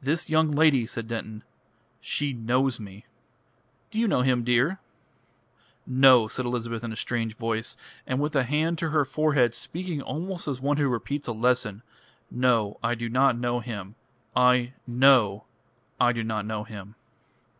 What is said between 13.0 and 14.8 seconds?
not know him. I